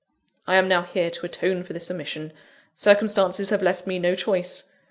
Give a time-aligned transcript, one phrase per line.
[0.47, 2.33] I am now here to atone for this omission;
[2.73, 4.63] circumstances have left me no choice.